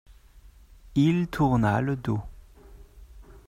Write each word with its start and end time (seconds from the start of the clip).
Il 0.95 1.27
tourna 1.27 1.79
le 1.79 1.95
dos. 1.95 2.21